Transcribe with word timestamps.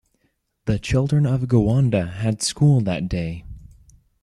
The 0.65 0.79
children 0.79 1.27
of 1.27 1.41
Gowanda 1.47 2.07
had 2.13 2.41
school 2.41 2.81
that 2.81 3.07
day. 3.07 3.45